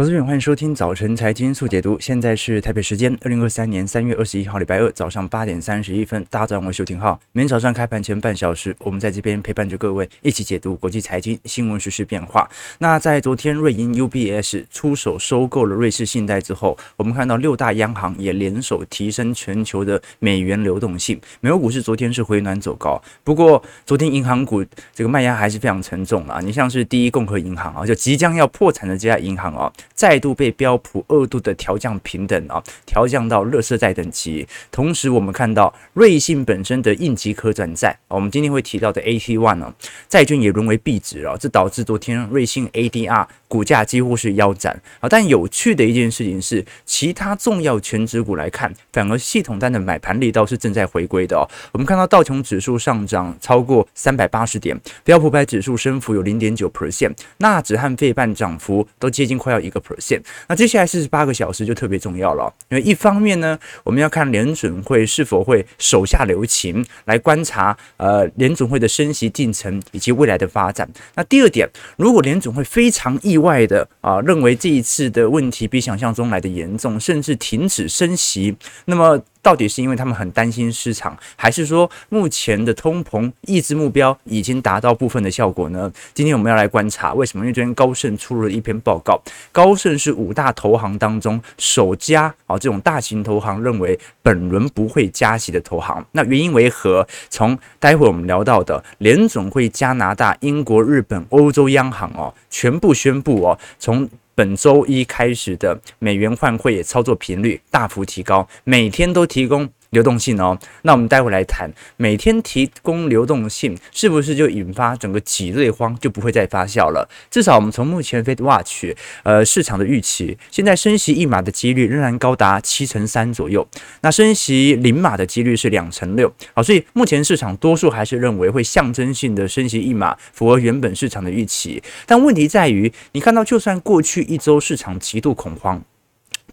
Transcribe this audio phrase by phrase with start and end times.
[0.00, 1.98] 投资朋友，欢迎收听早晨财经速解读。
[1.98, 6.24] 现在是台北时间二零二三年三月二十一号礼拜二早上八点三十一分。
[6.30, 7.18] 大家早上好，我是邱廷浩。
[7.32, 12.48] 每天早上开盘前半小时，我们在这边陪伴着各位一起解读国际财经新闻、时事变化。
[12.78, 21.20] 那在昨天瑞银 UBS 出手收购了瑞士信贷之后，我们看到六大央行也联手提升全球的美元流动性。
[21.40, 26.38] 美国股市昨天是回暖走高，不过昨天银行股这个卖压还是非常沉重啊。
[26.40, 29.72] 你像是第一共和银行啊，就即将要破产的这家银行啊。
[29.98, 34.46] 再度被标普二度的调降平等啊，调降到热色债等级。
[34.70, 39.74] 同时，我们看到瑞信本身的应急可转债，我们今天会提到的 AT One 呢，
[40.08, 45.08] 债券也沦为币值了，这导致昨天瑞信 ADR 股价几乎是腰斩啊。
[45.08, 51.48] 但有趣的一件事情是，其他重要全指股来看，反而系统单的买盘力道是正在回归的哦。
[51.72, 60.22] 我们看到道琼指数上涨超过三百八十点，标普五百指数升幅有零点九 percent，纳指和费半涨幅都接近快要一个 percent。
[60.48, 70.88] 那接下来四十八个小时就特别重要了，因为一方面呢，我们要看联准会是否会手下留情，来观察呃联准会的升息进程以及未来的发展。
[71.14, 79.22] 那第二点，如果联准会非常意意外的啊认为这一次的问题比想象中来的严重，甚至停止升息，那么。
[79.48, 85.90] 到底是因为他们很担心市场，还是说目前的通膨抑制目标已经达到部分的效果呢？
[86.12, 87.42] 今天我们要来观察为什么？
[87.42, 89.18] 因为昨天高盛出了一篇报告，
[89.50, 96.04] 高盛是五大投行当中首家啊，这种大型投行认为本轮不会加息的投行。
[96.12, 97.08] 那原因为何？
[97.30, 104.06] 从待会我们聊到的联总会、加拿大、英国、日本、欧洲央行哦，全部宣布哦，从
[104.38, 109.68] 本周一开始的美元换汇操作频率大幅提高，每天都提供。
[109.90, 117.08] 流动性哦，那我们待会来谈，每天提供流动性是不是就引发整个挤兑荒就不会再发酵了？
[117.30, 123.66] 至少我们从目前 f e Watch 呃市场的预期，现在升息一码的几率仍然高达七成三左右，
[124.02, 131.82] 那升息零码的几率是两成六，好，所以目前市场多数还是认为会象征性的升息一码，符合原本市场的预期。
[132.06, 135.82] 但问题在于，你看到就算过去一周市场极度恐慌，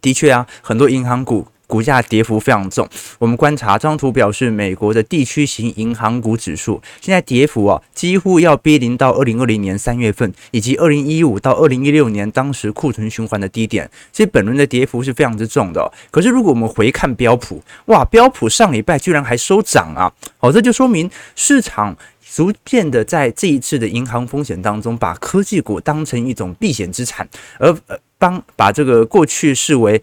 [0.02, 1.48] 的确啊，很多银行股。
[1.68, 2.88] 股价跌幅非常重，
[3.18, 15.92] 我们观察这张图表示，美国的地区型银行股指数现在跌幅啊，几乎要逼临到二零二零年三月份以及二零一五到二零一六年当时库存循环的低点，所以本轮的跌幅是非常之重的。
[16.12, 20.12] 可是如果我们回看标普，哇，标普上礼拜居然还收涨啊！
[20.38, 21.96] 好，这就说明市场
[22.34, 27.28] 逐渐的在这一次的银行风险当中，把科技股当成一种避险资产，
[27.58, 30.02] 而呃帮把这个过去视为。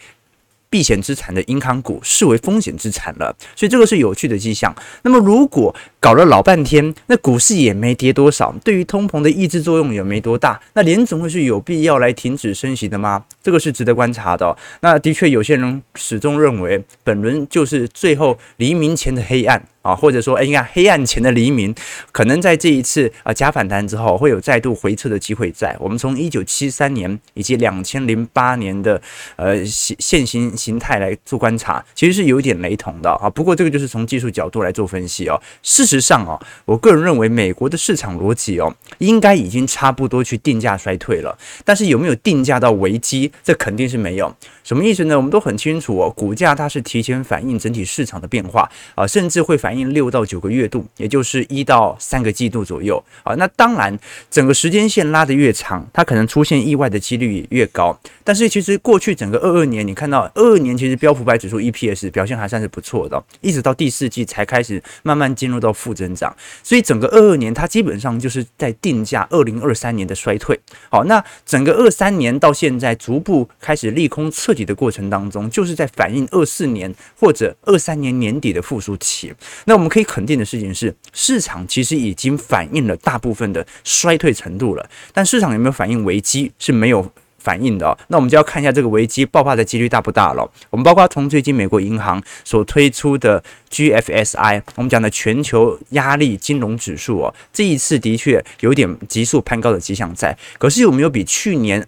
[0.72, 4.74] 避险资产的银行股视为风险资产了，所以这个是有趣的迹象。
[5.02, 13.22] 那么如果搞了老半天，那股市也没跌多少，对于通膨的抑制作用也没多大，那联总会是有必要来停止升息的吗？
[13.42, 14.56] 这个是值得观察的。
[14.80, 19.62] 那的确有些人始终认为本轮就是最后黎明前的黑暗。
[19.82, 21.74] 啊，或者说，哎，你看黑暗前的黎明，
[22.12, 25.76] 可能在这一次啊假反弹之后，会有再度回撤的机会在。
[25.80, 29.00] 我们从一九七三年以及两千零八年的
[29.34, 33.28] 呃现现行形态来做观察，其实是有一点雷同的啊。
[33.28, 35.40] 不过这个就是从技术角度来做分析哦。
[35.62, 41.36] 事实上哦，我个人认为美国的市场逻辑哦，应该已经差不多去定价衰退了。
[41.64, 43.32] 但是有没有定价到危机？
[43.42, 44.32] 这肯定是没有。
[44.62, 45.16] 什么意思呢？
[45.16, 49.71] 我们都很清楚哦，股价它是提前反映整体市场的变化啊，甚至会反。
[49.72, 53.34] 反映六到九个月度，也就是一到三个季度左右啊。
[53.36, 53.98] 那当然，
[54.30, 57.98] 整个时间线拉得越长，它可能出现意外的几率也越高。
[58.22, 66.36] 但是其实过去整个二二年，你看到二二年其实标普百指数 EPS 表现还算是不错的，一直到第四季才开始慢慢进入到负增长。
[66.62, 70.60] 所以整个二二年它基本上就是在定价二零二三年的衰退。
[70.90, 79.32] 好，那整个二三年到现在逐步开始利空彻底的过程当中，就是在反映二四年或者二三年年底的复苏期。
[79.64, 87.96] 那我们可以肯定的事情是，市场其实已经反映了大部分的衰退程度了，但市场有没有反映危机是没有反映的哦。
[88.08, 90.48] 那我们就要看一下这个危机爆发的几率大不大了。
[90.70, 101.86] 我们包括从最近美国银行所推出的 GFSI，我们讲的全球压力金融指数哦，这一次的确有点急速攀高的迹象在，可是有没有比去年？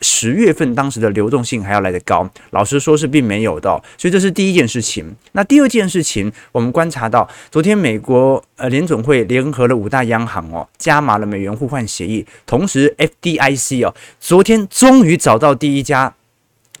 [0.00, 5.16] 十月份当时的流动性还要来得高，老实说是并没有的，所以这是第一件事情。
[5.32, 16.14] 那第二件事情，我们观察到，昨天美国呃联总会联合了五大央行哦，加码了美元互换协议，同时 FDIC 哦，昨天终于找到第一家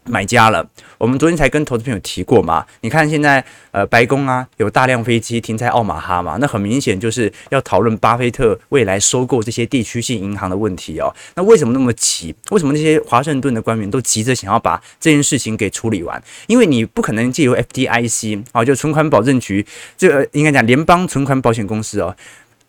[0.06, 0.66] 买家了。
[0.98, 11.14] 我们昨天才跟投资朋友提过嘛，你看现在呃白宫啊有大量飞机停在奥马哈嘛，那很明显就是要讨论巴菲特未来收购这些地区性银行的问题哦。
[11.34, 12.34] 那为什么那么急？
[12.50, 16.22] 为什么那些华盛顿的官员都急着想要把这件事情给处理完？
[16.46, 19.66] 因为你不可能借由 FDIC 啊，就存款保证局，
[19.98, 22.16] 这个应该讲联邦存款保险公司哦，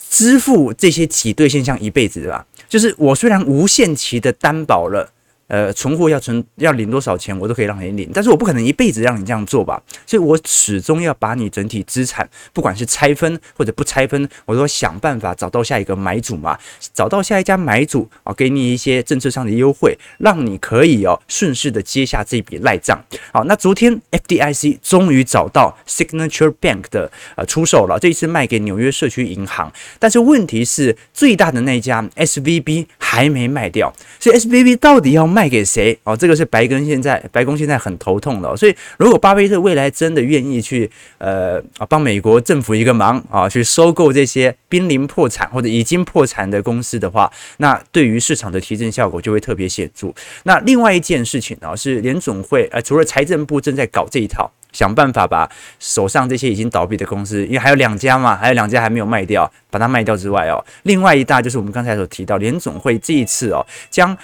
[0.09, 2.45] 支付这些挤兑现象一辈子对吧？
[2.67, 5.13] 就是我虽然无限期的担保了。
[5.47, 16.59] 呃，存户要存要领多少钱，我都可以让你领，但是我不可能一辈子让你这样做吧，所以我始终要把你整体资产，不管是拆分或者不拆分，我都想办法找到下一个买主嘛，
[16.93, 23.01] 找到下一家买主啊，给你一些政策上的优惠，让你可以哦顺势的接下这笔赖账。
[23.31, 35.36] 好，那昨天 FDIC 终于找到 Signature Bank 的呃出售了，这一次卖给纽约社区银行，但是问题是最大的那家 SVB 还没卖掉，所以 SVB 到底要卖？
[35.37, 35.95] 卖给谁？
[36.03, 38.57] 哦，这个是白宫现在白宫现在很头痛的。
[38.57, 40.89] 所以，如果巴菲特未来真的愿意去
[41.19, 50.11] 呃啊帮美国政府一个忙啊，去收购这些濒临破产或者已经破产的公司的话，那对于市场的提振效果就会特别显著。
[50.41, 55.47] 那另外一件事情呢，是联总会呃，除了财政部正在搞这一套，想办法把
[55.79, 64.17] 手上这些已经倒闭的公司，因为还有两家嘛，还有两家还没有卖掉，把它卖掉之外哦，另外一大就是我们刚才所提到联总会这一次哦将。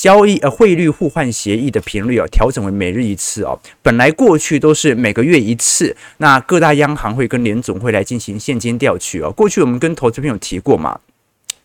[0.00, 3.60] 交易呃汇率互换协议的频率哦，调整为每日一次哦。
[3.82, 9.30] 本来过去都是每个月一次，那各大央行会跟联总会来进行现金调取哦。
[9.30, 10.98] 过去我们跟投资朋友提过嘛，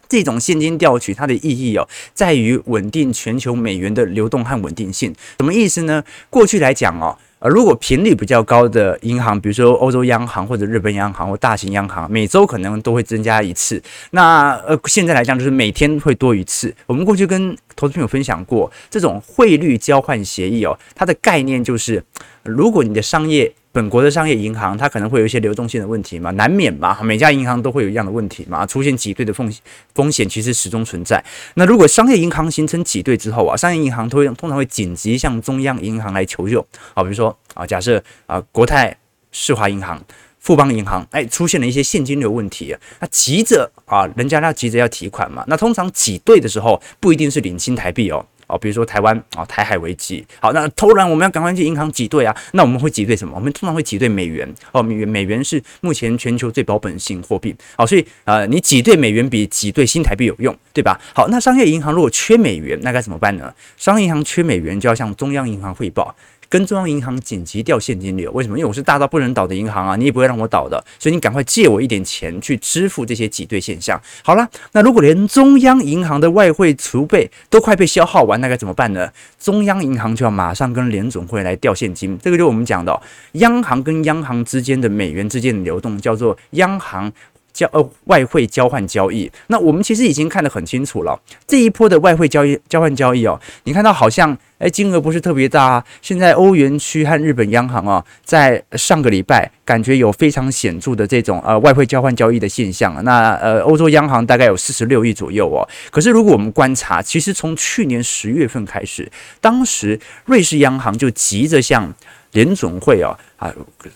[0.09, 5.15] 这种现金调取它的意义哦，在于稳定全球美元的流动和稳定性。
[5.39, 6.03] 什么意思呢？
[6.29, 7.17] 过去来讲哦。
[7.45, 13.79] 呃如果频率比较高的银行，比如说欧洲央行或者日本央行或大型央行，每周可能都会增加一次。
[14.09, 16.73] 那呃，现在来讲就是每天会多一次。
[16.87, 22.03] 我们过去跟投资朋友分享过，这种汇率交换协议哦，它的概念就是，
[22.41, 29.61] 如果你的商业本国的商业银行，它可能会有一些流动性的问题嘛，难免嘛，每家银行都会有一样的问题嘛，出现挤兑的风险，
[29.93, 31.21] 风险其实始终存在。
[31.55, 38.95] 那如果商业银行形成挤兑之后啊，商业银行通通常会紧急向中央银行来求救啊，比如说啊，假设啊，国泰
[39.33, 40.01] 世华银行、
[40.39, 48.25] 富邦银行，哎，出现了一些现金流问题，那急着啊，人家要急着要提款嘛，那通常挤兑的时候不一定是领新台币哦。
[48.47, 53.33] 哦，比如说台湾啊，台海危机，好，那突然我们要赶快去银行挤兑啊，那我们会挤兑什么？
[53.35, 60.99] 我们通常会挤兑美元哦，美元美元是目前全球最保本性货币，好，所以呃，你挤兑美元比挤兑新台币有用，对吧？
[61.13, 63.53] 好，那商业银行如果缺美元，那该怎么办呢？
[63.77, 66.15] 商业银行缺美元就要向中央银行汇报。
[66.55, 68.57] 跟中央银行紧急调现金流，为什么？
[68.57, 74.01] 因为我是大到不能倒的银行啊，你也不会让我倒的，所以你赶快借我一点钱去支付这些挤兑现象。
[74.23, 79.11] 好了，那如果连中央银行的外汇储备都快被消耗完，那该怎么办呢？
[79.37, 82.97] 中央银行就要马上跟联准会来调现金，这个就是我们讲的
[83.33, 87.11] 央行跟央行之间的美元之间的流动，叫做央行。
[87.55, 91.17] 交呃外汇交换交易，那我们其实已经看得很清楚了。
[91.47, 95.85] 这一波的外汇交易交换交易哦，你看到好像诶金额不是特别大啊。
[96.01, 103.01] 现在欧元区和日本央行啊，在上个礼拜感觉有非常显著的这种呃外汇交换交易的现象。
[103.05, 105.65] 那呃欧洲央行大概有四十六亿左右哦。
[105.89, 109.09] 可是如果我们观察，其实从去年十月份开始，
[109.39, 111.93] 当时瑞士央行就急着向
[112.35, 113.51] 联总会啊啊，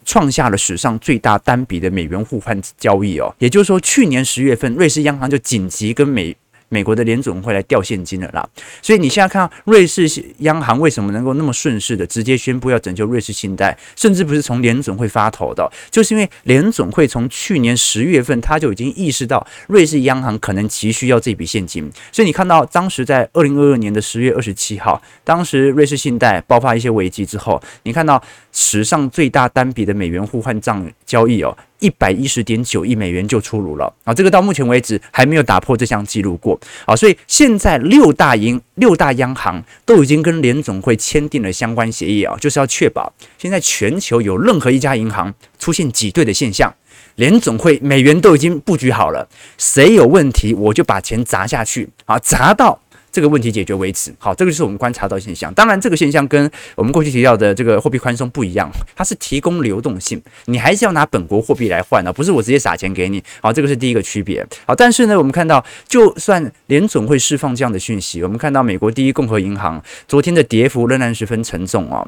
[0.06, 6.36] 创下了史上最大单笔的美元互换交易哦，也就是说，去年十月份，瑞士央行就紧急跟美。
[6.70, 8.48] 美国的联总会来调现金了啦，
[8.82, 10.08] 所以你现在看到瑞士
[10.40, 31.58] 央行为什么能够那么顺势的直接宣布要拯救瑞士信贷，甚至不是从联总会发头的，就是因为联总会从去年十月份他就已经意识到瑞士央行可能急需要这笔现金，所以你看到当时在二零二二年的十月二十七号，当时瑞士信贷爆发一些危机之后，你看到史上最大单笔的美元互换账交易哦。
[31.80, 34.14] 一百一十点九亿美元就出炉了啊！
[34.14, 36.96] 这个到目前为止还没有打破这项记录过啊！
[36.96, 46.74] 所以现在六大银、六大央行都已经跟联总会签订了相关协议啊，就是要确保现在全球有任何一家银行出现挤兑的现象，
[47.16, 52.80] 联总会美元都已经布局好了，谁有问题我就把钱砸下去啊，砸到。
[53.12, 55.54] 这个问题解决为止，好，这个就是我们观察到现象。
[55.54, 63.24] 当然，这个现象跟我们过去提到的这个货币宽松不一样，它是提供流动性，你还是要拿本国货币来换的，不是我直接撒钱给你。
[63.42, 64.46] 好，这个是第一个区别。
[64.66, 72.08] 好，但是呢，我们看到，就算联总会释放这样的讯息，我们看到美国第一共和银行昨天的跌幅仍然十分沉重哦。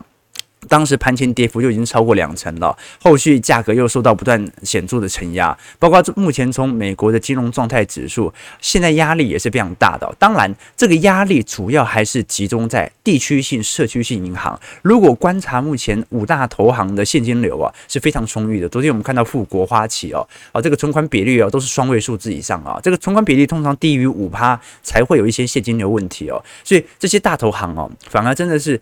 [0.70, 10.16] 当时盘前跌幅就已经超过两成了，后续价格又受到不断显著的承压，包括目前从美国的金融状态指数，现在压力也是非常大的。
[10.20, 14.60] 当然，这个压力主要还是集中在地区性、社区性银行。
[14.82, 18.70] 如果观察目前五大投行的现金流啊，是非常充裕的。
[18.70, 26.42] 昨天我们看到富国、花旗哦，啊，这个存款比率哦都是双位数字以上啊，这个存款比例通常低于五趴才会有一些现金流问题哦。
[26.64, 28.80] 所以这些大投行哦，反而真的是。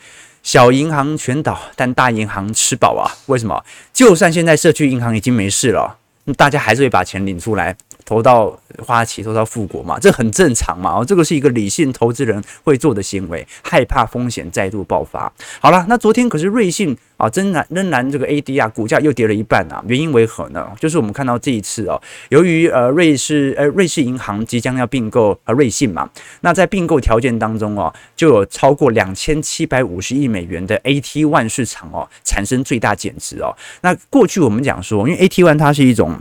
[0.51, 3.05] 小银行全倒，但大银行吃饱啊？
[3.27, 3.63] 为什么？
[3.93, 5.99] 就算现在社区银行已经没事了，
[6.35, 7.77] 大家还是会把钱领出来。
[8.05, 10.99] 投到花旗，投到富国嘛，这很正常嘛。
[10.99, 15.31] 哦，这个是一个理性投资人会做的行为，害怕风险再度爆发。
[15.59, 19.83] 好了，那昨天可是瑞信啊，仍然仍然这个 AD 啊，股价又跌了一半啊。
[19.87, 20.67] 原因为何呢？
[20.79, 26.09] 就是我们看到这一次哦，由于呃瑞士呃瑞士银行即将要并购呃瑞信嘛，
[26.41, 33.55] 那在并购条件当中哦，就有超过两千七百五十亿美元的 AT1 市场哦，产生最大减值哦。
[33.81, 36.19] 那过去我们讲说，因为 AT1 它是一种。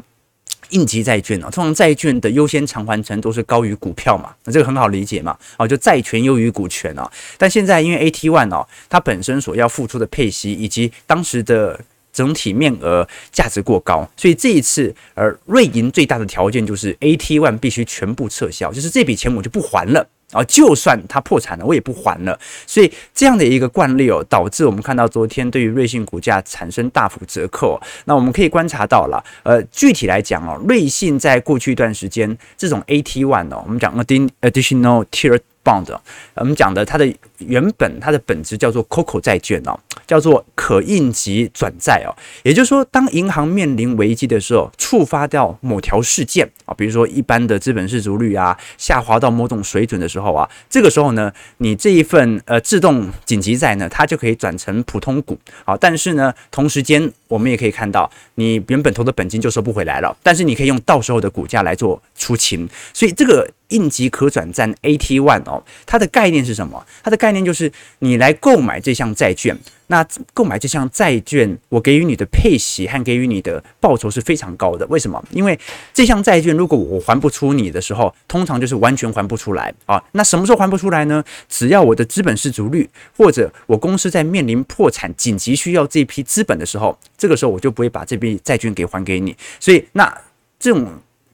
[0.71, 7.11] 应急债券啊，通常债券的优先偿还程度是高于股票嘛，那这个很好理解嘛，哦，就债权优于股权啊。
[7.37, 11.81] 但现在因为 AT One 哦，它本身所要付出的配息以及当时的
[12.13, 20.07] 整体面额价值过高，所以这一次呃，瑞银最大的条件就是 AT One 必须全部撤销，就是这笔钱我就不还了。
[20.33, 22.39] 啊，就算它破产了，我也不还了。
[22.67, 27.81] 所以这样的一个惯例哦，导致我们看到昨天对于瑞信股价产生大幅折扣。
[28.05, 33.97] 那我们可以观察到了，呃，具体来讲哦，瑞信在过去一段时间这种 AT1 哦，我们讲
[34.43, 35.99] Additional Tier Bond，
[36.35, 37.07] 我们讲的它的
[37.39, 39.79] 原本它的本质叫做 COCO 债券哦。
[40.07, 42.09] 叫做可应急转债哦，
[42.43, 55.77] 也就是说，当银行面临危机的时候，触发掉某条事件啊，比如说一般的资本市足率啊下滑到某种水准的时候啊，这个时候呢，你这一份呃自动紧急债呢，它就可以转成普通股啊。
[55.77, 63.47] 但是呢，同时间我们也可以看到，你原本投的本金就收不回来了，但是你可以用到时候的股价来做出清，所以这个。
[63.69, 66.83] 应急可转债 AT ONE 哦，它的概念是什么？
[67.03, 69.55] 它的概概念就是你来购买这项债券，
[69.89, 74.87] 那购买这项债券，我给予你的配息和给予你的报酬是非常高的。
[74.87, 75.23] 为什么？
[75.31, 75.59] 因为
[75.93, 80.03] 这项债券如果我还不出你的时候，通常就是完全还不出来啊。
[80.13, 81.23] 那什么时候还不出来呢？
[81.51, 89.37] 只要我的资本失足率或者我公司在面临破产紧急需要这批资本的时候，这个时候我就不会把这笔债券给还给你。
[89.61, 90.19] 所以那
[90.59, 90.89] 这种。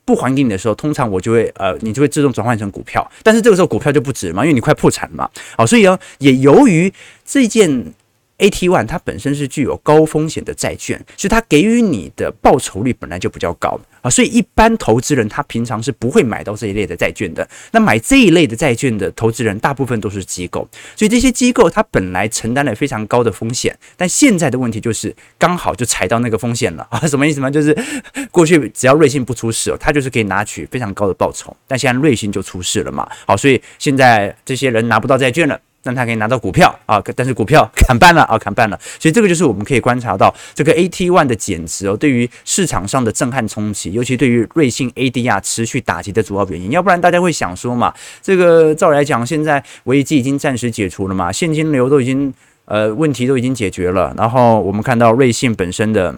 [0.04, 5.30] 不还给你的时候，通常我就会呃，你就会自动转换成股票，但是这个时候股票就不值嘛，因为你快破产了嘛。
[5.56, 6.92] 好，所以呢，也由于
[7.24, 7.92] 这件。
[8.38, 17.48] AT1 它本身是具有高风险的债券，所以它给予你的报酬率本来就比较高啊，所以一般投资人他平常是不会买到这一类的债券的。
[17.70, 27.50] 那买这一类的债券的投资人大部分都是机构，所以这些机构它本来承担了非常高的风险，但现在的问题就是刚好就踩到那个风险了啊，什么意思呢？
[27.50, 27.76] 就是
[28.30, 35.58] 过去只要瑞信不出事，它就是可以拿取非常高的报酬，但现在瑞信就出事了嘛，好，所以现在这些人拿不到债券了。
[35.84, 46.72] 让他可以拿到股票啊，但是股票 砍半了啊，砍半了，所以这个就是我们可以观察到这个 AT One 的减值哦，对于市场上的震撼冲击，尤其对于瑞信 ADR 持续打击的主要原因。
[46.72, 52.32] 要不然大家会想说嘛，这个照来讲，现在危机已经暂时解除了嘛，现金流都已经
[52.64, 56.14] 呃问题都已经解决了，然后我们看到瑞信本身的。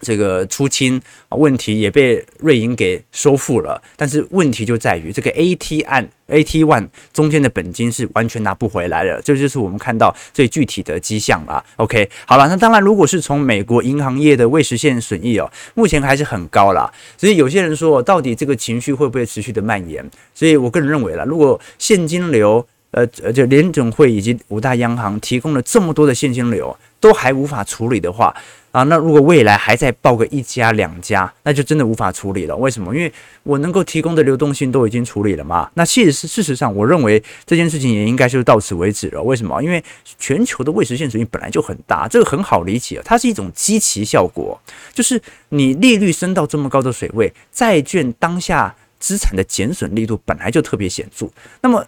[0.00, 1.00] 这个出清
[1.30, 11.64] 问题也被瑞银给收复了，但是问题就在于这个 AT 案 AT One 中间的本金是完全拿不回来了，这就是我们看到最具体的迹象了。
[11.76, 16.92] OK，好了，那当然，如果是从美国银行业的未实现损益哦，目前还是很高啦。
[17.16, 20.04] 所以有些人说，到底这个情绪会不会持续的蔓延？
[20.34, 28.34] 所以我个人认为啦，如果现金流呃，就联准会以及五大央行提供了这么多的现金流，都还无法处理的话。
[28.72, 32.56] 啊，那如果未来还在爆个一家两家，那就真的无法处理了。
[32.56, 32.94] 为什么？
[32.94, 33.12] 因为
[33.42, 35.70] 我能够提供的流动性都已经处理了嘛。
[35.74, 39.22] 那其实事实上，我认为这件事情也应该就到此为止了。
[39.22, 39.62] 为什么？
[39.62, 39.82] 因为
[40.18, 44.58] 全球的未实现水平本来就很大，这个很好理解，它是一种基期效果，
[44.92, 51.26] 就是你利率升到这么高的水位，债券当下资产的减损力度本来就特别显著。
[51.62, 51.82] 那么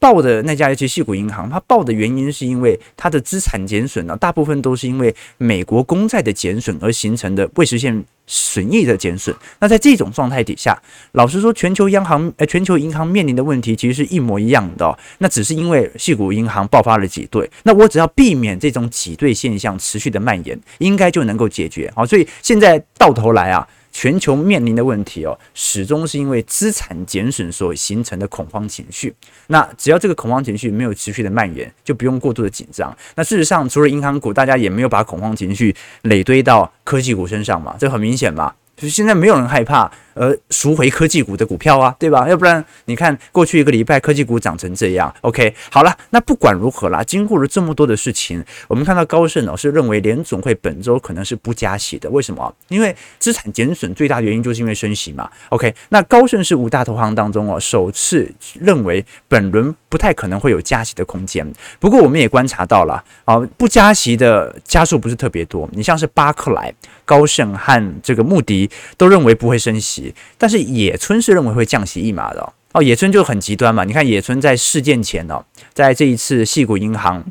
[0.00, 9.36] 爆的那家尤其矽谷银行，它爆的原因是因为它的资产减损呢，大部分都是因为美国公债的减损而形成的未实现损益的减损。
[9.58, 10.76] 那在这种状态底下，
[11.12, 14.98] 老实说，全球央行呃， 全球银行面临的问题其实是一模一样的。
[15.18, 21.92] 那只是因为矽谷银行爆发了挤兑，那我只要避免这种挤兑现象持续的蔓延，应该就能够解决。
[21.94, 23.68] 好，所以现在到头来啊。
[23.92, 29.14] 全球面临的问题哦，始终是因为资产减损所形成的恐慌情绪。
[29.48, 32.96] 那只要这个恐慌情绪没有持续的蔓延，就不用过度的紧张。
[33.16, 38.54] 那事实上，除了银行股，大家也没有把恐慌情绪累堆到科技股身上嘛，这很明显嘛。
[38.80, 39.90] 就是现在没有人害怕。
[40.14, 42.28] 呃赎回科技股的股票啊，对吧？
[42.28, 52.52] 要不然你看过去一个礼拜科技股涨成这样，OK，好了，那不管如何啦，经过了这么多的事情，我们看到高盛老师认为联总会本周可能是不加息的，为什么？
[52.68, 61.50] 因为资产减损最大原因就是因为升息嘛，OK，那高盛是五大投行当中哦首次认为本轮不太可能会有加息的空间。
[61.78, 66.74] 不过我们也观察到了啊，不加息的家数不是特别多，你像是巴克莱、
[67.10, 70.14] 高盛和这个穆迪都认为不会升息。
[70.38, 73.82] 但是野村是认为会降息一码的哦，野村就很极端嘛。
[73.82, 77.24] 你看野村在事件前哦，在这一次细谷银行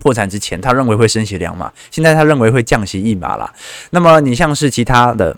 [0.00, 3.52] 破产之前，他认为会升息两码，现在他认为会降息一码了。
[3.90, 5.36] 那么你像是其他的，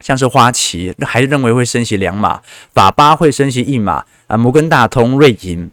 [0.00, 2.42] 像是花旗还认为会升息两码，
[2.74, 5.70] 法巴会升息一码啊，摩根大通、瑞银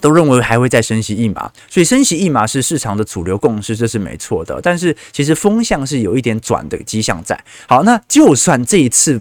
[0.00, 1.50] 都认为还会再升息一码。
[1.68, 4.60] 所以升息一码是市场的主流共识，这是没错的。
[4.60, 7.38] 但是其实风向是有一点转的迹象在。
[7.66, 9.20] 好，那就算这一次。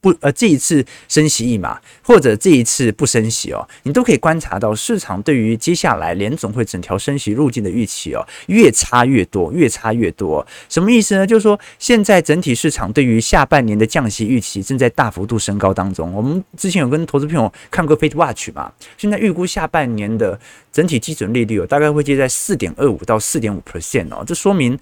[0.00, 10.46] 不，呃，这一次升息一码，或者这一次不升息哦，你都可以观察到市场对于接下来联总会整条升息路径的预期哦，越差越多，越差越多。
[10.68, 11.26] 什么意思呢？
[11.26, 16.12] 就是说，现在整体市场对于下半年的降息预期正在大幅度升高当中。
[16.12, 20.38] 我们之前有跟投资朋友看过 FedWatch 嘛，现在预估下半年的
[20.72, 24.22] 整体基准利率哦，大概会接在四点二五到四点五 percent 哦。
[24.24, 24.78] 这说明，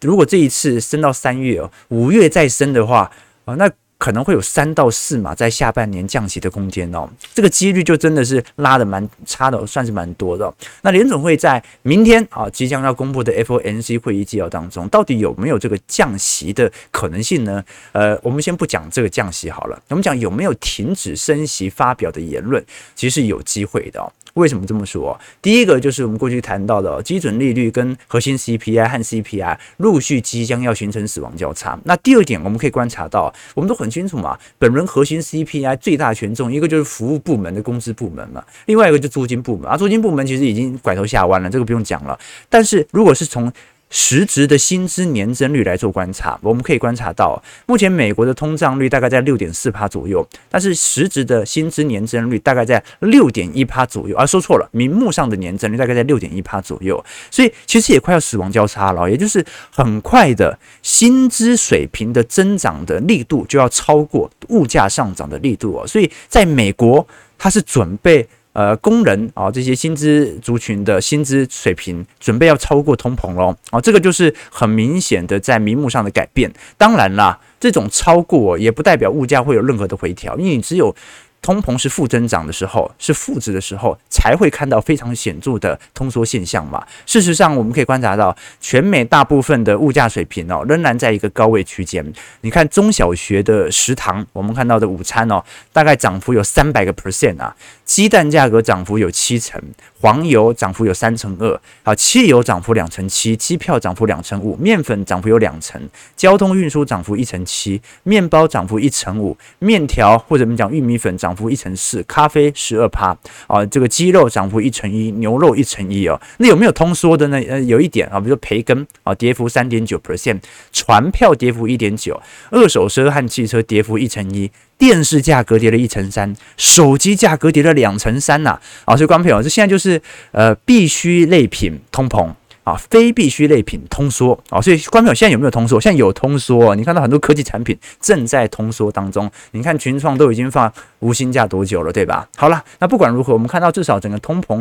[0.00, 3.10] 如果这一次升到三月哦，五月再升的话
[3.44, 3.70] 啊，那。
[3.98, 10.52] 可能会有三到四码在下半年降息的空间哦，这个几率就真的是拉得蛮差的，算是蛮多的。
[10.82, 17.64] 那联总会在明天啊即将要公布的 FOMC 会议纪要当中，到底有没有这个降息的可能性呢？
[17.92, 24.12] 呃，我们先不讲这个降息好了，我们讲有没有停止升息发表的言论，其实是有机会的哦。
[24.36, 25.18] 为什么这么说？
[25.40, 31.78] 第一个就是我们过去谈到的基准利率跟核心 CPI 和 CPI 陆续即将要形成死亡交叉。
[31.84, 42.18] 那第二点，我们可以观察到，我们都很清楚嘛，本轮核心 CPI 最大权重一个就是服务部门的工资部门嘛，另外一个就租金部门啊，租金部门其实已经拐头下弯了，这个不用讲了。
[42.50, 43.50] 但是如果是从
[43.88, 54.16] 实质的薪资年增率来做观察，我们可以观察到，目前美国的通胀率大概在六点四趴左右，但是实质的薪资年增率大概在六点一趴左右。
[54.16, 67.06] 啊，说错了，名目上的年增率大概在六点一趴左右，所以其实也快要死亡交叉了，也就是很快的薪资水平的增长的力度就要超过物价上涨的力度哦，所以在美国，
[67.38, 68.28] 它是准备。
[68.56, 76.50] 呃，工人啊，这些薪资族群的薪资水平准备要超过通膨喽，啊，这个就是很明显的在名目上的改变。
[76.78, 80.96] 当然啦，这种超过也不代表物价会有任何的回调，因为你只有。
[81.42, 86.84] 通膨是负增长的时候，是负值的时候，才会看到非常显著的通缩现象嘛。
[87.06, 92.04] 事实上，我们可以观察到，全美大部分的物价水平哦，仍然在一个高位区间。
[92.40, 97.54] 你看中小学的食堂，我们看到的午餐哦，大概涨幅有三百个 percent 啊。
[97.84, 99.62] 鸡蛋价格涨幅有七成，
[100.00, 105.80] 黄油涨幅有三成二，啊，汽油涨幅两成七，机票涨幅两成五，面粉涨幅有两成，
[106.16, 116.18] 交通运输涨幅一成七，面包涨幅一成五，面条或者我们讲玉米粉涨幅一成四，咖啡十二趴，啊，这个鸡肉涨幅一成一，牛肉一成一哦。
[116.38, 117.38] 那有没有通缩的呢？
[117.46, 120.40] 呃，有一点啊，比如说培根啊，跌幅三点九 percent，
[120.72, 122.20] 船票跌幅一点九，
[122.50, 124.50] 二手车和汽车跌幅一成一。
[124.78, 128.60] 电视价格跌了一成三，手机价格跌了两成三呐！
[128.84, 129.98] 啊，所以观众朋友，这现在就是
[130.32, 132.30] 呃必需类品通膨
[132.66, 135.80] 啊，非必需类品通缩啊，所以观众朋友现在有没有通缩？
[135.80, 142.28] 现在有通缩，你看到很多科技产品正在通缩当中，你看群创都已经放无薪假多久了，对吧？
[142.36, 144.60] 好了，那不管如何，我们看到至少整个通膨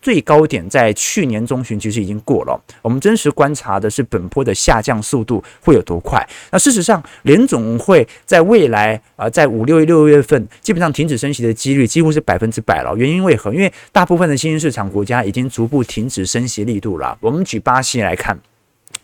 [0.00, 2.56] 最高点在去年中旬其实已经过了。
[2.82, 6.24] 我们真实观察的是本波的下降速度会有多快？
[6.52, 12.94] 那事实上，联总会在未来啊、在五六六月份基本上停止升息的几率几乎是百分之百了。
[12.96, 13.52] 原因为何？
[13.52, 17.18] 因为大部分的新兴市场国家已经逐步停止升息力度了。
[17.24, 18.38] 我们举巴西来看。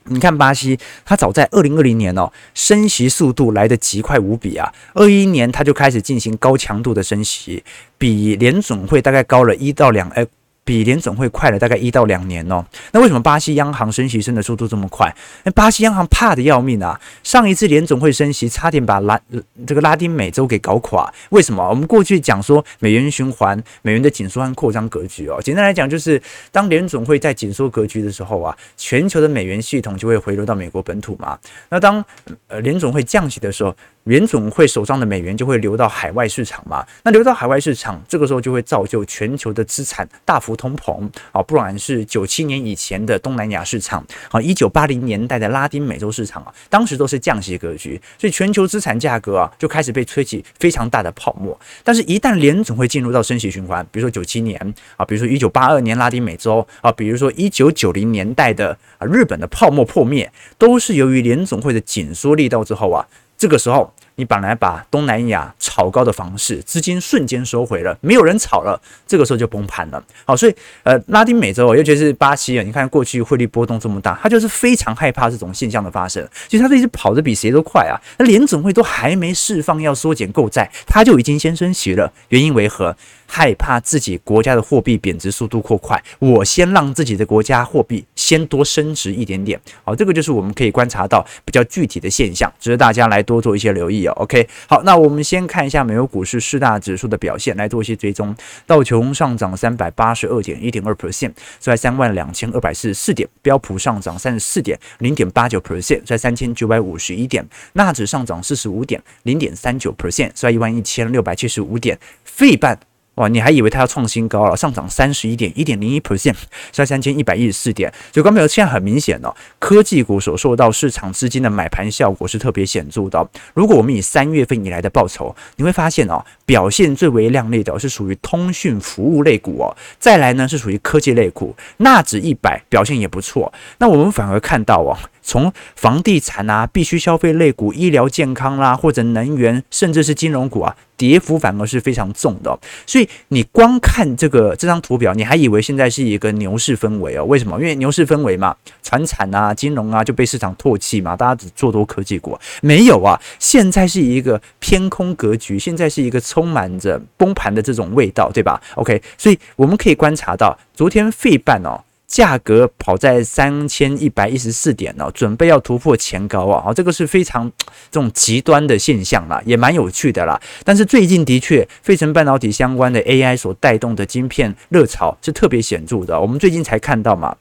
[0.04, 4.72] 你看巴西，它早在二零二零年哦，升息速度来得极快无比啊！
[4.94, 7.62] 二一年它就开始进行高强度的升息，
[7.98, 10.26] 比联总会大概高了一到两哎，
[10.64, 12.64] 比联总会快了大概一到两年哦。
[12.92, 15.14] 那为什么巴西央行升息升的速度这么快？
[15.44, 17.00] 那巴西央行怕得要命啊！
[17.22, 19.20] 上一次联总会升息，差点把拉
[19.66, 21.12] 这个拉丁美洲给搞垮。
[21.30, 21.68] 为什么？
[21.68, 25.40] 我们过去讲说美元循环、美元的紧缩和扩张格局哦。
[25.42, 26.20] 简单来讲，就是
[26.52, 31.38] 当联总会在紧缩格局的时候啊，全球的美元系统就会回流到美国本土嘛。
[31.68, 32.04] 那当
[32.48, 36.84] 呃联总会降息的时候，联总会手上的美元就会流到海外市场嘛？
[37.04, 41.42] 那流到海外市场，这个时候就会造就全球的资产大幅通膨啊！
[41.42, 51.58] 不管是九七年以前的东南亚市场啊，一九八零年代的拉丁美洲市场啊，当时都是降息格局，所以全球资产价格啊就开始被吹起非常大的泡沫。
[51.84, 54.58] 但是，一旦联总会进入到升息循环，比如说九七年
[54.96, 63.06] 啊，比如说一九八二年拉丁美洲啊，比如说一九九零年代的啊日本的泡沫破灭，都是由于联总会的紧缩力道之后啊。
[63.40, 63.90] 这个时候，
[64.20, 70.04] 你本来把东南亚炒高的房市资金瞬间收回了，没有人炒了，这个时候就崩盘了。
[70.26, 76.22] 好，所以呃，拉丁美洲，尤其是巴西啊，你看过去汇率波动这么大，他就是非常害怕这种现象的发生。
[76.48, 82.12] 其实他这一直跑得比谁都快啊，那联总会都还没释放要缩减购债，他就已经先升息了。
[82.28, 82.94] 原因为何？
[83.32, 89.56] 害怕自己国家的货币贬值速度过快，我先让自己的国家货币先多升值一点点。
[89.84, 94.09] 好，这个就是我们可以观察到比较具体的现象，值得大家来多做一些留意哦。
[94.12, 98.34] OK，好，那我们先看一下美国股市四大指数的表现，来做一些追踪。
[98.66, 107.44] 道琼上涨三百八十二点一点二 percent，在三万两千二百四十四点；标普上涨三十四点零点八九 percent，在三千九百五十一点；
[107.74, 112.78] 纳指上涨四十五点零点三九 percent，在一万一千六百七十五点；费半。
[113.16, 114.56] 哇，你还以为它要创新高了？
[114.56, 116.36] 上涨三十一点一点零一 percent，
[116.70, 117.92] 在三千一百一十四点。
[118.12, 123.28] 所以，观众朋友，现在很明显哦，科技股所受到市场资金的买盘效果是特别显著的。
[123.52, 133.52] 如果我们以三月份以来的报酬，你会发现哦，表现最为亮丽的是属于通讯服务类股哦，再来呢是属于科技类股，纳指一百表现也不错。
[133.78, 134.96] 那我们反而看到哦。
[135.30, 142.58] 从房地产啊、必须消费类股、医疗健康啦、或者能源，甚至是金融股啊，跌幅反而是非常重的。
[142.84, 147.24] 所以你光看这个这张图表，你还以为现在是一个牛市氛围哦？
[147.26, 147.56] 为什么？
[147.60, 152.36] 因为牛市氛围嘛，传产啊、金融啊就被市场唾弃嘛，大家只做多科技股。
[152.60, 161.84] 没有啊，现在是一个偏空格局，现在是一个充满着崩盘的这种味道，对吧？OK，所以我们可以观察到，昨天费半哦。
[162.10, 166.60] 价格跑在三千一百一十四点哦，准备要突破前高啊！
[166.60, 167.48] 好，这个是非常
[167.88, 170.38] 这种极端的现象啦，也蛮有趣的啦。
[170.64, 176.20] 但是最近的确，费城半导体相关的 AI 所带动的晶片热潮是特别显著的。
[176.20, 177.36] 我们最近才看到嘛。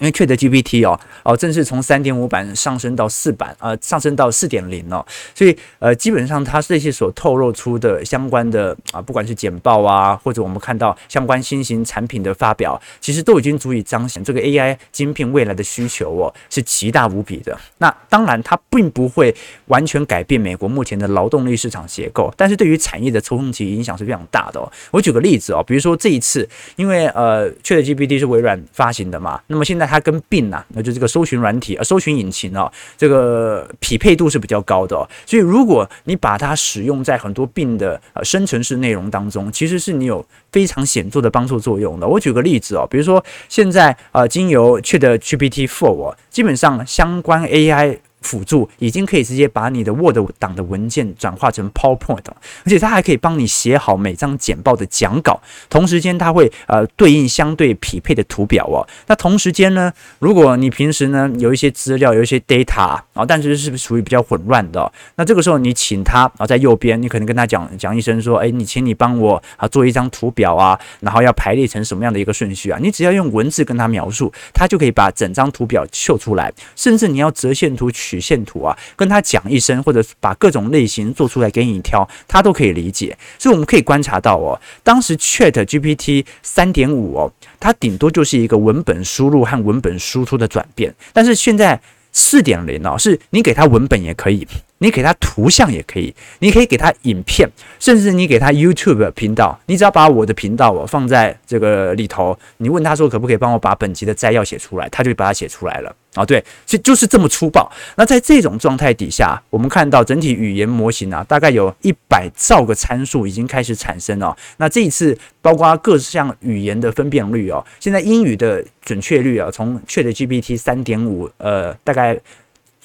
[0.00, 17.58] 因为 ChatGPT 哦哦，正式从三点五版上升到四版，呃，上升到四点零哦，所以呃，基本上它这些所透露出的相关的啊，不管是简报啊，或者我们看到相关新型产品的发表，其实都已经足以彰显这个 AI 晶片未来的需求哦，是极大无比的。
[17.78, 19.34] 那当然，它并不会
[19.66, 24.70] 完全改变美国目前的劳动力市场结构，但是对于产业的冲击影响是非常大的哦。
[24.92, 29.87] 我举个例子哦，比如说这一次，因为呃，ChatGPT 是微软发行的嘛，那么现在。
[29.88, 35.08] 它跟 Bing 啊，那就这个搜寻软体啊，搜寻引擎哦，这个匹配度是比较高的哦。
[35.26, 42.06] 所以如果你把它使用在很多病的呃生成式内容当中，其实是你有非常显著的帮助作用的。
[42.06, 47.98] 我举个例子哦，比如说现在呃，经由 ChatGPT 4哦，基本上相关 AI。
[48.20, 52.24] 辅助已经可以直接把你的 Word 档的文件转化成 PowerPoint，
[52.64, 55.40] 而且它还可以帮你写好每张简报的讲稿。
[55.70, 58.86] 同时间，它会呃对应相对匹配的图表哦。
[59.06, 72.78] 那同时间呢，如果你平时呢有一些资料，有一些 data 啊，但是是属于比较混乱的，那这个时候你请他啊，在右边，你可能跟他讲讲一声说，哎，你请你帮我啊做一张图表啊，然后要排列成什么样的一个顺序啊？
[72.82, 78.07] 你只要用文字跟他描述，他就可以把整张图表秀出来，甚至你要折线图取。
[78.08, 83.16] 曲线图啊，跟他讲一声，或者把各种类型做出来给你挑，他都可以理解。
[83.38, 91.78] 所以我们可以观察到哦，当时 Chat GPT 三点五哦，它顶多就是一个文本输入和文本输出的转变，但是现在
[92.12, 94.46] 四点零哦，是你给它文本也可以，
[94.78, 105.94] 你给他图像也可以，你可以给他影片，甚至你给他 YouTube 频道，你只要把我的频道哦放在这个里头，你问他说可不可以帮我把本集的摘要写出来，他就把它写出来了。
[106.14, 107.70] 啊，对，就就是这么粗暴。
[107.96, 114.36] 那在这种状态底下，我们看到整体语言模型啊，大概有一百兆个参数已经开始产生了。
[114.56, 122.18] 那这一次，包括各项语言的分辨率哦，现在英语的准确率啊，从 ChatGPT 三点五，呃，大概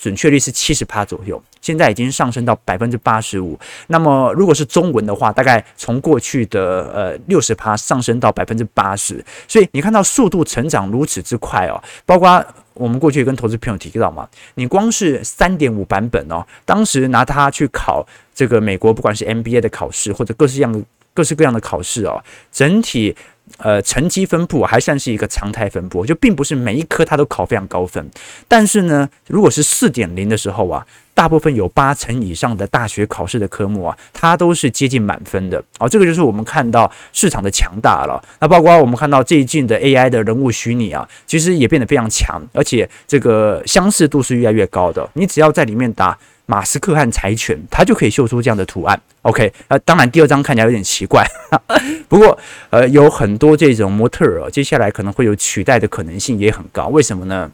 [0.04, 1.42] 准确率是七十趴左右。
[1.62, 3.58] 现在已经上升到百分之八十五。
[3.88, 9.24] 那么如果是中文的话，大概从过去的呃六十趴上升到百分之八十。
[9.48, 20.82] 所以你看到速度成长如此之快哦，包括我们过去跟投资朋友提到嘛，你光是三点五版本哦，当时拿它去考这个美国不管是 MBA 的考试或者各式样的
[21.14, 23.16] 各式各样的考试哦，整体。
[23.58, 28.10] 呃，成绩分布还算是一个常态分布，就并不是每一科它都考非常高分。
[28.48, 35.64] 但是呢，如果是四点零的时候啊，大部分有八成以上的大学考试的科目啊，它都是接近满分的。
[35.78, 38.22] 哦，这个就是我们看到市场的强大了。
[38.40, 45.08] 那包括我们看到最近的 AI 的人物虚拟啊，其实也变得非常强，而且这个相似度是越来越高的。
[45.14, 46.18] 你只要在里面打。
[46.46, 49.02] 马斯克和柴犬，它就可以秀出这样的图案。
[49.22, 51.26] OK，呃，当然第二张看起来有点奇怪，
[52.10, 52.38] 不过
[52.70, 56.88] 呃，有很多这种模特儿，接下来可能会有取代的可能性也很高。
[56.88, 57.52] 为什么呢？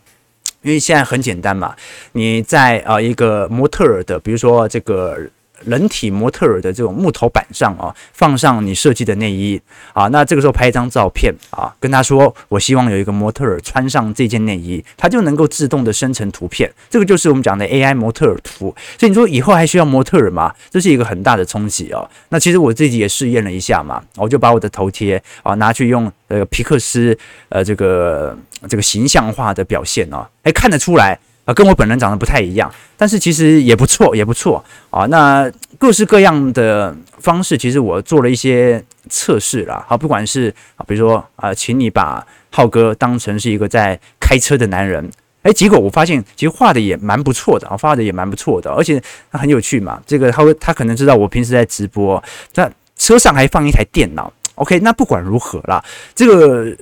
[0.61, 1.75] 因为现在很简单嘛，
[2.13, 5.17] 你在啊、一个模特儿的，比如说这个。
[5.65, 9.61] 人体模特儿的这种木头板上啊，放上你设计的内衣
[9.93, 16.71] 啊，那这个时候拍一张照片啊，跟他说，我希望有一个模特儿穿上这件内衣，它就能够自动的生成图片。
[16.89, 18.75] 这个就是我们讲的 AI 模特儿图。
[18.97, 20.53] 所以你说以后还需要模特儿吗？
[20.69, 22.09] 这是一个很大的冲击哦。
[22.29, 27.17] 那其实我自己也试验了一下嘛，我就把我的头贴啊拿去用呃皮克斯
[27.49, 31.19] 呃这个这个形象化的表现哦，哎看得出来。
[31.53, 35.05] 跟我本人长得不太一样，但是其实也不错，也不错啊。
[35.07, 39.83] 那各式各样的方式，其实我做了一些测试啦。
[39.87, 45.09] 好，不管是啊，比如说啊，请你把浩哥当成是一个在开车的男人，
[45.43, 50.01] 哎，结果我发现其实画的也蛮不错的啊，画的也蛮不错的，而且他很有趣嘛。
[50.05, 54.31] 这个他会，他可能知道我平时在直播，在车上还放一台电脑。
[54.55, 55.83] OK，那不管如何啦，
[56.13, 56.75] 这个。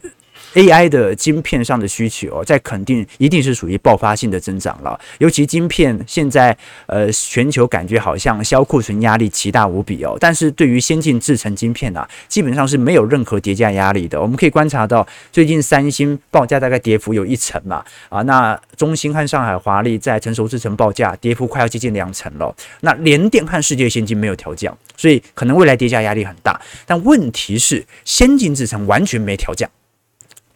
[0.54, 5.00] AI 的晶片上的需求，在肯定一定是属于爆发性的增长了。
[5.20, 6.58] 尤其晶片现在，
[6.88, 10.18] 呃，全球感觉好像销库存压力奇大无比哦。
[10.20, 14.20] 但是对于先进制程晶片啊，基本上是没有任何跌价压力的。
[14.20, 22.56] 我们可以观察到，最近三星报价大概跌幅有一成嘛，啊，那中芯和上海华丽在成熟制程报价跌幅快要接近两成了。
[22.82, 26.60] 那联电和世界先进没有调降，所以可能未来跌价压力很大。
[26.86, 29.70] 但问题是，先进制程完全没调降。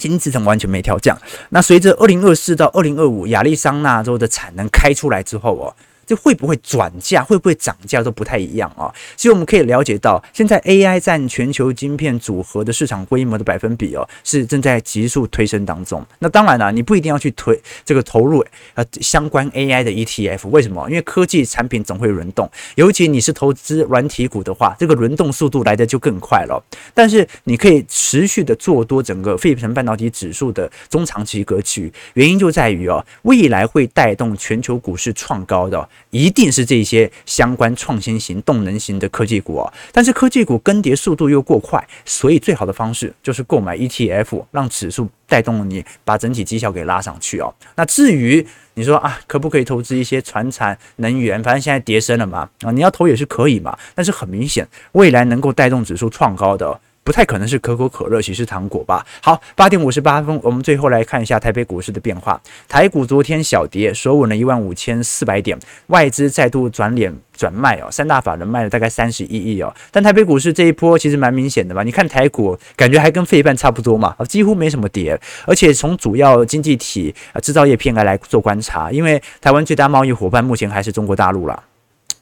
[0.10, 1.16] 金制程完全没调降，
[1.50, 5.76] 那随着二零二四到二零二五亚利桑那州的产能开出来之后哦。
[6.12, 8.92] 就会不会转价，会不会涨价都不太一样啊。
[9.16, 16.06] 所以我们可以了解到，现在 AI 占全球晶片组合的市场规模的百分比哦，是正在急速推升当中。
[16.20, 18.44] 那当然了，你不一定要去推这个投入
[18.74, 20.86] 呃相关 AI 的 ETF，为什么？
[20.90, 26.62] 因为科技产品总会轮动，尤其你是投资软体股的话，这个轮动速度来得就更快了。
[26.94, 35.88] 但是你可以持续的做多整个费城半导体指数的中长期格局，原因就在于哦，未来会带动全球股市创高的。
[36.10, 47.54] 一定是这些相关创新型、动能型的科技股哦，但是科技股更迭速度又过快，所以最好的方式就是购买 ETF，让指数带动你把整体绩效给拉上去哦。
[47.76, 51.42] 那至于你说啊，可不可以投资一些传产能源？
[51.44, 53.78] 反正现在跌升了嘛，啊，你要投也是可以嘛。
[53.96, 56.80] 但是很明显，未来能够带动指数创高的。
[57.04, 59.06] 不太可能是可口可乐、喜事糖果吧？
[59.22, 62.40] 好，八点五十八分，我们最后来看一下台北股市的变化。
[62.68, 69.74] 台股昨天小跌，收稳了一万五千四百点，外资再度转脸转卖哦，三大法人卖了大概三十一亿哦。
[69.90, 71.82] 但台北股市这一波其实蛮明显的吧？
[71.82, 75.20] 你看台股感觉还跟费半差不多嘛，几乎没什么跌。
[75.48, 81.64] 而且从主要经济体制造业片来来做观察，因为台湾最大贸易伙伴目前还是中国大陆啦。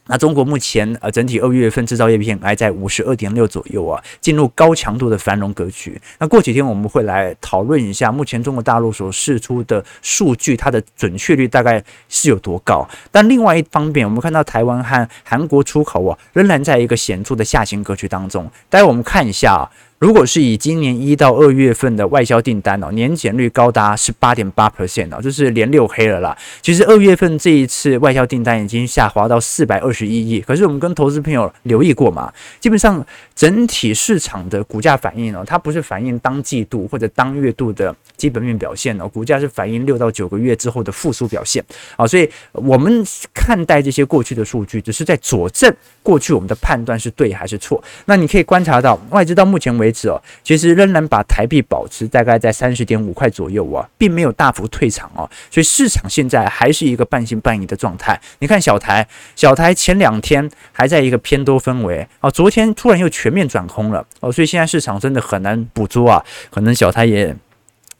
[0.09, 6.01] 那中国目前呃整体二月份制造业 PMI 在五十二点六左右啊，进入高强度的繁荣格局。
[6.17, 12.87] 那过几天我们会来讨论一下，目前中国大陆所释出的数据，它的准确率大概是有多高？
[13.11, 18.49] 但另外一方面，我们看到台湾和韩国出口啊，仍然在一个显著的下行格局当中。
[18.67, 19.69] 待会我们看一下啊。
[19.99, 26.37] 如果是以今年一到二月份的外销订单哦，年减率高达十八点八 percent 哦，就是连六黑了啦。
[26.61, 41.63] 其实二月份这一次外销订单已经下滑到四百二一亿，可是我们跟投资朋友留意过嘛，基本上整体市场的股价反应哦，它不是反映当季度或者当月度的基本面表现哦，股价是反映六到九个月之后的复苏表现
[41.95, 47.81] 啊，所以我们看待这些过去的数据，只是在佐证过去我们的判断是对还是错。
[48.05, 49.69] 那你可以观察到外资到目前。
[49.79, 58.19] 为止哦，其实仍然把台币保持大概在三十点五块左右啊，并没有大幅退场哦，所以市场现在还是一个半信半疑的状态。
[58.39, 59.07] 你看小台，
[59.37, 67.33] 小台前两天还在一个偏多氛围哦，昨天突然又全面转空了哦，所以现在市场真的很难捕捉啊，可能小台也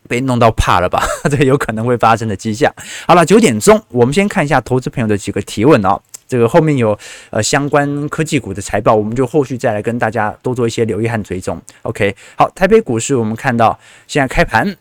[0.10, 2.70] 被弄到怕了吧， 这有可能会发生的迹象。
[3.08, 5.98] 好了，九点钟，我们先看一下投资朋友的几个提问哦。
[6.28, 6.96] 这个后面有
[7.32, 11.60] 呃相关科技股的财报，我们就后续再来跟大家多做一些留意和追踪。
[11.84, 14.76] OK，好，台北股市我们看到现在开盘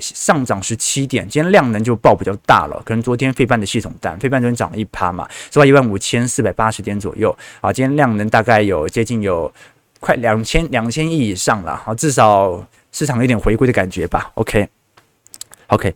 [0.00, 9.52] 上涨十七点，今天量能就爆比较大了，可能昨天费半的系统单，费半昨天涨了一趴嘛，是吧一万五千四百八十点左右啊，今天量能大概有接近有
[10.00, 14.30] 快两千两千亿以上了，啊，至少市场有点回归的感觉吧。
[14.34, 15.94] OK，OK。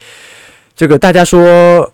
[0.77, 1.41] 这个大家说，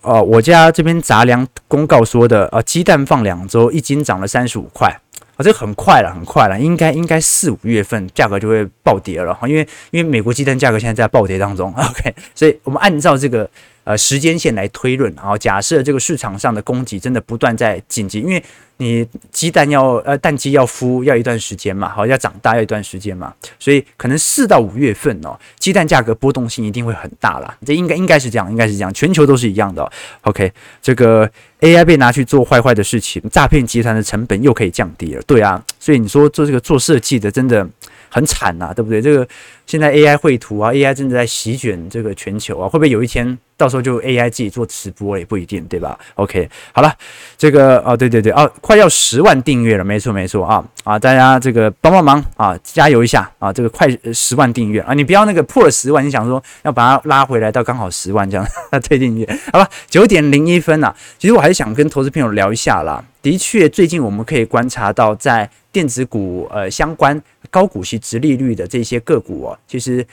[0.00, 4.98] 呃，我家这边杂粮公告说的，呃，鸡蛋放两周，一斤涨了三十五块，
[5.42, 13.48] 这很快了，很快了，应该应该四五月份价格就会暴跌了，因为因为美国鸡蛋价格现在在暴跌当中，OK，所以我们按照这个。
[13.90, 18.40] 呃，时间线来推论，然后假设这个市场上的供给真的不断在紧急，因为
[18.76, 27.52] 你鸡蛋要呃蛋鸡要孵要一段时间嘛，好要长大要一段时间嘛，所以可能四到五月份哦，鸡蛋价格波动性一定会很大啦。
[27.66, 29.90] 这应该应该是这样，应该是这样，全球都是一样的。
[30.20, 37.68] OK，这个 AI 被拿去做坏坏的事情，诈骗集团的成本又可以降低了，对啊，所以你说做这个做设计的真的。
[38.10, 39.00] 很惨呐、对不对？
[39.00, 39.26] 这个
[39.66, 46.92] 现在 AI 绘图啊，AI 真的在席卷这个全球啊，会不会有一天到时候就 AI 自己做直播也不一定，对吧？OK，好了，
[47.38, 58.44] 这个哦，对对对，哦，快要十万订阅了，没错没错啊啊，大家这个帮帮忙啊，加油一下啊，这个快十万订阅啊，你不要那个破了十万，你想说要把它拉回来到刚好十万这样
[58.82, 59.68] 退订阅，好吧？
[59.88, 63.04] 九点零一分啊，其实我还是想跟投资朋友聊一下啦。
[63.22, 67.22] 的确，最近我们可以观察到，在电子股呃相关。
[67.50, 70.06] 高股息、直利率的这些个股哦，其实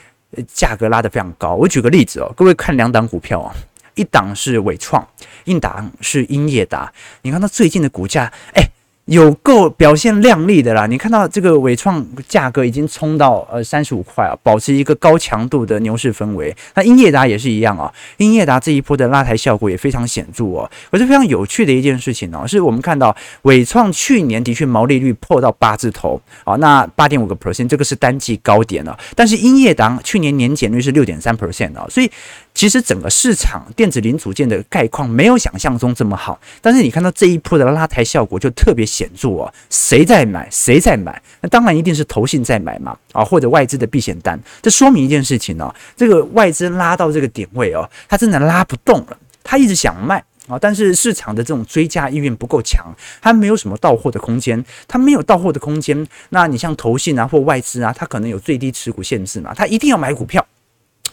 [0.54, 1.56] 价格拉得非常高。
[1.56, 3.54] 我举个例子哦，各位看两档股票啊，
[3.96, 5.08] 一档是伟创，
[5.46, 6.92] 一档是英业达。
[7.22, 8.64] 你看它最近的股价，哎。
[9.08, 10.86] 有够表现亮丽的啦！
[10.86, 16.54] 你看到这个伟创价格已经冲到呃三十五块啊，保持一个高强度的牛市氛围。
[16.76, 20.70] 那英业达也是一样啊，英业达这一波的拉抬效果也非常显著哦。
[20.92, 29.00] 可是非常有趣的一件事情哦，是我们看到伟创去年的确毛利率破到八字头啊，那八点五个 percent 这个是单季高点了。
[29.16, 32.12] 但是英业达去年年减率是六点三 percent 啊，所以。
[32.58, 39.54] 其实整个市场电子零组件的概况没有想象中这么好，但是你看到这一波的拉抬效果就特别显著哦。
[39.70, 40.50] 谁在买？
[40.50, 41.22] 谁在买？
[41.40, 44.40] 那当然一定是投信在买嘛，啊，或者外资的避险单。
[44.60, 50.18] 这说明一件事情哦，这个外资拉到这个点位哦，它真的拉不动了，它一直想卖
[50.48, 52.84] 啊，但是市场的这种追加意愿不够强，
[53.22, 56.08] 它没有什么到货的空间，它没有到货的空间。
[56.30, 60.44] 那你像投信啊或外资啊，它可能有最低持股限制嘛，它一定要买股票。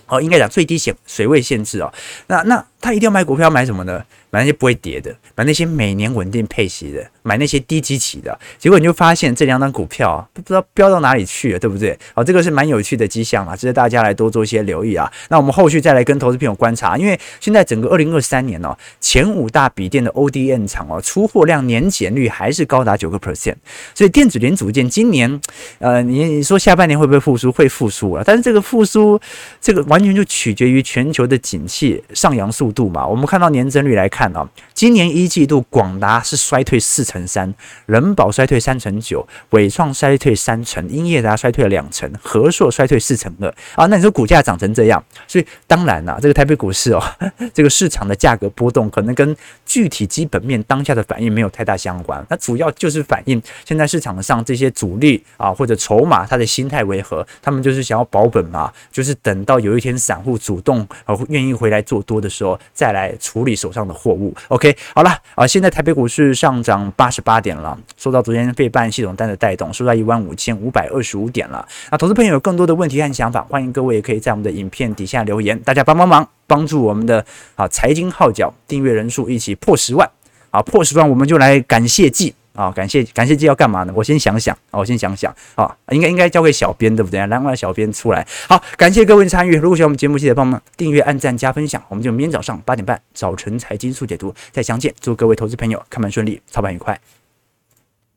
[0.07, 1.93] 哦，应该讲最低限水位限制哦。
[2.27, 4.05] 那那他一定要买股票，买什么呢？
[4.31, 8.39] 买那些不会跌的，买那些每年稳定配息的，买那些低基期的。
[8.59, 11.99] 结果你就发现这两张股票，不知道飙到哪里去了，对不对？
[12.15, 15.11] 好，这个是蛮有趣的迹象啊，值得大家来多做一些留意啊。
[15.31, 23.57] 那我们后续再来跟投资朋友观察，因为现在整个二零二三年哦，前五大笔电的 ODM 厂哦，出货量年减率还是高达九个 percent，
[23.95, 25.41] 所以电子零组件今年，
[25.79, 27.51] 呃，你你说下半年会不会复苏？
[27.51, 29.21] 会复苏啊，但是这个复苏，
[29.61, 33.07] 这个完全就取决于全球的景气上扬速度嘛。
[33.07, 34.25] 我们看到年增率来看。
[34.35, 37.55] 啊，今年一季度广达是衰退四成三，
[37.87, 43.87] 人保衰退三成九，伟创衰退三成，英业达衰退了两成，和硕衰退四成二啊。
[43.87, 47.01] 那你说股价涨成这样，所以当然啦，这个台北股市哦，
[47.55, 64.35] 这个市场的价格波动可能跟具体基本面当下的反应没有太大相关，那主要就是反映现在市场上这些主力啊或者筹码他的心态为何，他们就是想要保本嘛，就是等到有一天散户主动啊愿意回来做多的时候，再来处理手上的货物。
[64.49, 71.69] OK，好了啊，现在台北股市上涨八八十八点了，受到昨天费半系统单的带动，收在一万五千五百二十五点了。
[71.91, 77.23] 那投资朋友有更多的问题和想法，欢迎各位也可以在我们的影片底下留言，大家帮帮忙，帮助我们的
[77.57, 80.11] 啊财经号角订阅人数一起破十万
[80.49, 82.35] 啊，破十万我们就来感谢季。
[82.55, 83.93] 啊、感谢感谢这要干嘛呢？
[83.97, 87.19] 我先想想，我先想想啊、应该应该交给小编对不对？
[87.21, 88.27] 来，让小编出来。
[88.49, 89.57] 好，感谢各位参与。
[89.57, 91.83] 如果喜欢我们节目，记得帮忙订阅、按赞、加分享。
[91.89, 94.95] 我们就明天早上八点半早晨财经速解读再相见。
[95.01, 97.24] 祝各位投资朋友开盘顺利，操盘愉快。